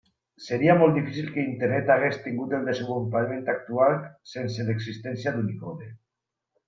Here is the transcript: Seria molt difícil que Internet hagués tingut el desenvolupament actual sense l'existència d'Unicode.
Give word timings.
Seria 0.43 0.75
molt 0.83 0.95
difícil 0.99 1.27
que 1.35 1.43
Internet 1.49 1.91
hagués 1.95 2.17
tingut 2.23 2.55
el 2.59 2.65
desenvolupament 2.71 3.47
actual 3.55 3.97
sense 4.33 4.67
l'existència 4.71 5.35
d'Unicode. 5.37 5.93